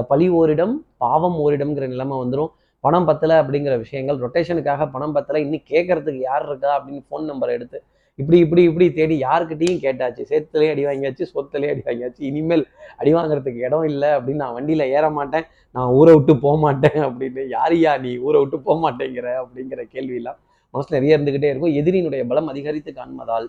பழி 0.09 0.27
ஓரிடம் 0.39 0.75
பாவம் 1.03 1.37
ஓரிடம்ங்கிற 1.45 1.87
நிலைமை 1.93 2.17
வந்துடும் 2.23 2.51
பணம் 2.83 3.07
பத்தலை 3.07 3.35
அப்படிங்கிற 3.41 3.73
விஷயங்கள் 3.81 4.21
ரொட்டேஷனுக்காக 4.23 4.85
பணம் 4.93 5.15
பத்தலை 5.15 5.39
இன்னும் 5.45 5.65
கேட்கறதுக்கு 5.71 6.21
யார் 6.29 6.45
இருக்கா 6.49 6.69
அப்படின்னு 6.77 7.01
ஃபோன் 7.07 7.27
நம்பரை 7.31 7.53
எடுத்து 7.57 7.79
இப்படி 8.19 8.37
இப்படி 8.45 8.61
இப்படி 8.69 8.85
தேடி 8.97 9.15
யாருக்கிட்டையும் 9.25 9.81
கேட்டாச்சு. 9.83 10.23
சேத்துலேயே 10.31 10.71
அடி 10.73 10.83
வாங்கியாச்சு 10.87 11.25
சொத்துலேயே 11.33 11.71
அடி 11.73 11.83
வாங்கியாச்சு. 11.87 12.21
இனிமேல் 12.29 12.63
அடி 12.99 13.11
வாங்குறதுக்கு 13.17 13.61
இடம் 13.67 13.85
இல்லை 13.91 14.09
அப்படின்னு 14.17 14.43
நான் 14.43 14.55
வண்டியில் 14.57 14.85
ஏற 14.97 15.05
மாட்டேன். 15.17 15.45
நான் 15.75 15.91
ஊரை 15.99 16.13
விட்டு 16.15 16.33
போக 16.45 16.55
மாட்டேன் 16.65 16.99
அப்படின்னு 17.07 17.43
யாரையா 17.55 17.91
நீ 18.05 18.11
ஊரை 18.27 18.39
விட்டு 18.41 18.59
போக 18.67 18.77
மாட்டேங்கிற? 18.85 19.27
அப்படிங்கிற 19.43 19.83
கேள்வியெல்லாம் 19.95 20.39
மனசில் 20.73 20.97
நிறைய 20.97 21.17
இருந்துக்கிட்டே 21.17 21.51
இருக்கும். 21.53 21.75
எதிரியினுடைய 21.81 22.23
பலம் 22.31 22.51
அதிகரித்து 22.53 22.93
காண்பதால் 22.99 23.47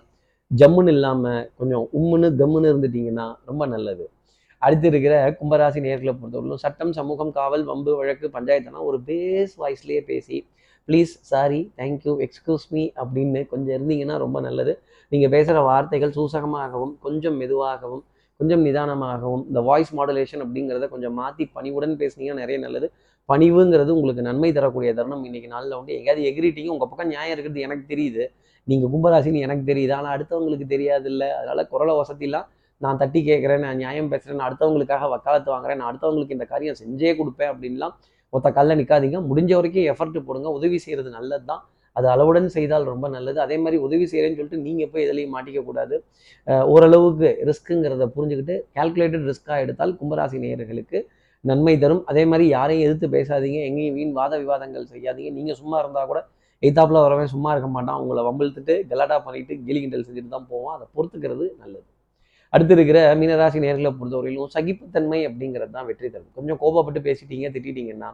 ஜம்முன்னு 0.59 0.91
இல்லாமல் 0.95 1.43
கொஞ்சம் 1.59 1.85
உம்முன்னு 1.97 2.27
கம்முன்னு 2.39 2.69
இருந்துட்டீங்கன்னா 2.71 3.25
ரொம்ப 3.49 3.63
நல்லது. 3.73 4.05
அடுத்து 4.61 4.87
இருக்கிற 4.91 5.13
கும்பராசி 5.39 5.79
நேர்களை 5.85 6.11
பொறுத்தவரையிலும் 6.19 6.61
சட்டம் 6.65 6.91
சமூகம் 6.97 7.31
காவல் 7.37 7.63
வம்பு 7.69 7.91
வழக்கு 7.99 8.27
பஞ்சாயத்துனா 8.35 8.81
ஒரு 8.89 8.97
பேஸ் 9.07 9.53
வாய்ஸ்லேயே 9.61 10.01
பேசி 10.11 10.37
please 10.87 11.13
sorry 11.31 11.59
thank you 11.79 12.13
excuse 12.25 12.65
me 12.75 12.83
அப்படின்னு 13.01 13.41
கொஞ்சம் 13.53 13.75
இருந்தீங்கன்னா 13.77 14.15
ரொம்ப 14.25 14.37
நல்லது. 14.47 14.73
நீங்கள் 15.11 15.31
பேசுகிற 15.35 15.59
வார்த்தைகள் 15.69 16.13
சூசகமாகவும் 16.17 16.93
கொஞ்சம் 17.05 17.37
மெதுவாகவும் 17.41 18.03
கொஞ்சம் 18.39 18.63
நிதானமாகவும் 18.67 19.43
இந்த 19.49 19.59
வாய்ஸ் 19.69 19.91
மாடுலேஷன் 19.97 20.43
அப்படிங்கிறத 20.45 20.85
கொஞ்சம் 20.93 21.15
மாற்றி 21.21 21.43
பணிவுடன் 21.57 21.97
பேசுனீங்கன்னா 22.01 22.43
நிறைய 22.43 22.57
நல்லது. 22.65 22.87
பணிவுங்கிறது 23.29 23.91
உங்களுக்கு 23.97 24.23
நன்மை 24.29 24.49
தரக்கூடிய 24.57 24.91
தருணம். 24.99 25.23
இன்னைக்கு 25.27 25.49
நாளில் 25.55 25.77
வந்து 25.79 25.93
எங்கேயாவது 25.97 26.23
எகிரிட்டிங்க 26.29 26.71
உங்கள் 26.75 26.91
பக்கம் 26.91 27.11
நியாயம் 27.13 27.33
இருக்கிறது 27.35 27.65
எனக்கு 27.67 27.85
தெரியுது. 27.93 28.23
நீங்கள் 28.71 28.91
கும்பராசின்னு 28.93 29.43
எனக்கு 29.47 29.63
தெரியுது. 29.71 29.93
ஆனால் 29.99 30.13
அடுத்தவங்களுக்கு 30.15 30.67
தெரியாது 30.73 31.07
இல்லை 31.13 31.29
அதனால் 31.39 31.69
குரலை 31.73 31.95
வசதிலாம் 32.01 32.47
நான் 32.81 32.99
தட்டி 33.01 33.19
கேட்குறேன் 33.27 33.63
நான் 33.65 33.79
நியாயம் 33.81 34.09
பேசுகிறேன் 34.13 34.39
நான் 34.39 34.49
அடுத்தவங்களுக்காக 34.49 35.07
வக்காலத்து 35.13 35.49
வாங்குறேன் 35.55 35.79
நான் 35.81 35.89
அடுத்தவங்களுக்கு 35.91 36.35
இந்த 36.37 36.47
காரியம் 36.53 36.79
செஞ்சே 36.81 37.11
கொடுப்பேன் 37.19 37.51
அப்படின்லாம் 37.53 37.93
ஒத்த 38.33 38.47
கல்ல 38.57 38.75
நிற்காதீங்க 38.79 39.17
முடிஞ்ச 39.29 39.51
வரைக்கும் 39.59 39.87
எஃபர்ட் 39.91 40.25
போடுங்க. 40.27 40.49
உதவி 40.57 40.77
செய்கிறது 40.85 41.09
நல்லது 41.17 41.45
தான் 41.51 41.61
அது 41.95 42.07
அளவுடன் 42.13 42.47
செய்தால் 42.55 42.85
ரொம்ப 42.91 43.07
நல்லது. 43.15 43.39
அதே 43.45 43.57
மாதிரி 43.63 43.77
உதவி 43.87 44.05
செய்கிறேன்னு 44.11 44.37
சொல்லிட்டு 44.37 44.61
நீங்கள் 44.67 44.89
போய் 44.93 45.03
எதுலையும் 45.07 45.33
மாட்டிக்கக்கூடாது 45.35 45.95
ஓரளவுக்கு 46.73 47.29
ரிஸ்க்குங்கிறத 47.49 48.05
புரிஞ்சுக்கிட்டு 48.15 48.55
கால்குலேட்டட் 48.77 49.27
ரிஸ்க்காக 49.31 49.65
எடுத்தால் 49.65 49.93
கும்பராசி 49.99 50.39
நேயர்களுக்கு 50.45 50.99
நன்மை 51.49 51.75
தரும். 51.83 52.01
அதே 52.11 52.23
மாதிரி 52.31 52.45
யாரையும் 52.55 52.85
எதிர்த்து 52.87 53.07
பேசாதீங்க. 53.17 53.59
எங்கேயும் 53.69 53.95
வீண் 53.99 54.15
வாத 54.19 54.33
விவாதங்கள் 54.43 54.89
செய்யாதீங்க. 54.93 55.31
நீங்கள் 55.37 55.59
சும்மா 55.61 55.77
இருந்தால் 55.83 56.09
கூட 56.11 56.21
எய்தாப்புல 56.67 56.99
வரவன் 57.05 57.31
சும்மா 57.33 57.49
இருக்க 57.53 57.69
மாட்டான். 57.75 57.99
உங்களை 58.03 58.21
வம்பிழுத்துட்டு 58.27 58.75
கலாட்டா 58.91 59.17
பண்ணிட்டு 59.25 59.53
கிளி 59.67 59.79
கிண்டல் 59.83 60.05
செஞ்சுட்டு 60.07 60.33
தான் 60.35 60.47
போவான். 60.51 60.75
அதை 60.77 60.85
பொறுத்துக்கிறது 60.95 61.45
நல்லது. 61.61 61.87
அடுத்து 62.53 62.73
இருக்கிற 62.77 62.99
மீனராசி 63.19 63.59
நேர்களை 63.65 63.91
பொறுத்தவரையிலும் 63.99 64.51
சகிப்புத்தன்மை 64.55 65.19
அப்படிங்கிறது 65.29 65.71
தான் 65.77 65.87
வெற்றி 65.89 66.07
தரும். 66.13 66.31
கொஞ்சம் 66.37 66.59
கோபப்பட்டு 66.63 66.99
பேசிட்டீங்க 67.07 67.47
திட்டிட்டீங்கன்னா 67.55 68.09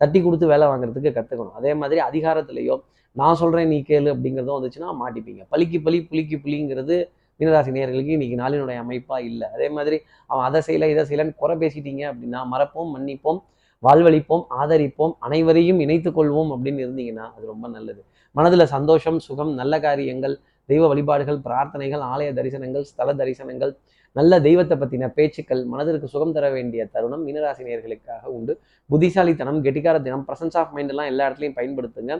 தட்டி 0.00 0.18
கொடுத்து 0.26 0.46
வேலை 0.52 0.66
வாங்குறதுக்கு 0.70 1.10
கற்றுக்கணும் 1.16 1.56
அதே 1.58 1.72
மாதிரி 1.80 2.00
அதிகாரத்திலையோ 2.08 2.76
நான் 3.20 3.38
சொல்கிறேன் 3.40 3.68
நீ 3.72 3.78
கேளு 3.88 4.08
அப்படிங்கிறதும் 4.14 4.56
வந்துச்சுன்னா 4.58 4.90
மாட்டிப்பீங்க. 5.02 5.42
பலிக்கு 5.52 5.78
பலி 5.86 5.98
புலிக்கு 6.10 6.36
புலிங்கிறது 6.44 6.96
மீனராசி 7.40 7.70
நேர்களுக்கு 7.76 8.14
இன்னைக்கு 8.16 8.36
நாளினுடைய 8.42 8.78
அமைப்பாக 8.84 9.28
இல்லை. 9.30 9.46
அதே 9.56 9.68
மாதிரி 9.76 9.96
அவன் 10.30 10.44
அதை 10.48 10.60
செய்யலை 10.66 10.88
இதை 10.94 11.04
செய்யலன்னு 11.08 11.40
குறை 11.42 11.54
பேசிட்டீங்க 11.62 12.02
அப்படின்னா 12.10 12.40
மறப்போம் 12.52 12.90
மன்னிப்போம். 12.96 13.40
வாழ்வழிப்போம் 13.82 14.44
ஆதரிப்போம் 14.62 15.14
அனைவரையும் 15.18 15.80
இணைத்து 15.80 16.10
கொள்வோம் 16.10 16.50
அப்படின்னு 16.54 16.82
இருந்தீங்கன்னா 16.86 17.24
அது 17.36 17.44
ரொம்ப 17.46 17.68
நல்லது. 17.68 18.00
மனதில் 18.36 18.72
சந்தோஷம் 18.74 19.18
சுகம் 19.18 19.52
நல்ல 19.54 19.80
காரியங்கள் 19.80 20.34
தெய்வ 20.68 20.82
வழிபாடுகள் 20.88 21.38
பிரார்த்தனைகள் 21.46 22.02
ஆலய 22.12 22.28
தரிசனங்கள் 22.38 22.84
ஸ்தல 22.90 23.14
தரிசனங்கள் 23.20 23.72
நல்ல 24.16 24.40
தெய்வத்தை 24.40 24.76
பற்றின 24.78 25.08
பேச்சுக்கள் 25.08 25.62
மனதிற்கு 25.64 26.08
சுகம் 26.14 26.34
தர 26.36 26.46
வேண்டிய 26.50 26.82
தருணம் 26.94 27.24
மீனராசினியர்களுக்காக 27.26 28.24
உண்டு. 28.36 28.52
புத்திசாலித்தனம் 28.90 29.60
கெட்டிக்கார 29.64 30.02
தினம் 30.02 30.24
பிரசன்ஸ் 30.28 30.56
ஆஃப் 30.60 30.72
மைண்டெல்லாம் 30.76 31.10
எல்லா 31.12 31.26
இடத்துலையும் 31.28 31.58
பயன்படுத்துங்க. 31.58 32.14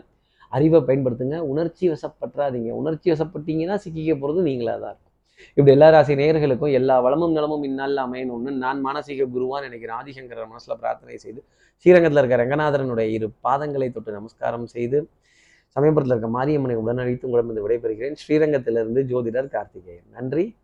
அறிவை 0.53 0.81
பயன்படுத்துங்க. 0.81 1.39
உணர்ச்சி 1.53 1.85
வசப்பற்றாதீங்க. 1.91 2.71
உணர்ச்சி 2.81 3.11
வசப்பட்டீங்கன்னா 3.13 3.77
சிக்கிக்க 3.85 4.15
போகிறது 4.19 4.43
நீங்களாக 4.49 4.79
தான் 4.85 4.93
இருக்கும். 4.95 5.12
இப்படி 5.49 5.71
எல்லா 5.71 5.89
ராசி 5.89 6.15
நேயர்களுக்கும் 6.15 6.73
எல்லா 6.73 7.01
வளமும் 7.01 7.33
நலமும் 7.33 7.63
இந்நாளில் 7.63 7.97
அமையணும்னு 7.97 8.51
நான் 8.51 8.85
மானசீக 8.85 9.27
குருவான் 9.35 9.61
நினைக்கிறேன் 9.61 9.97
ஆதிசங்கர 9.97 10.47
மனசுல 10.47 10.75
பிரார்த்தனை 10.79 11.17
செய்து 11.17 11.45
ஸ்ரீரங்கத்தில் 11.79 12.25
இருக்க 12.25 12.37
ரங்கநாதரனுடைய 12.45 13.09
இரு 13.09 13.31
பாதங்களை 13.45 13.93
தொட்டு 13.93 14.13
நமஸ்காரம் 14.13 14.67
செய்து 14.67 15.11
சமயபுரத்தில் 15.77 16.15
இருக்க 16.17 16.29
மாரியம்மனை 16.39 16.75
உடனடித்து 16.75 17.29
உங்களிடம் 17.29 17.69
விடைபெறுகிறேன். 17.69 18.17
ஸ்ரீரங்கத்திலிருந்து 18.23 19.03
ஜோதிடர் 19.03 19.49
கார்த்திகேயன். 19.49 20.09
நன்றி. 20.11 20.57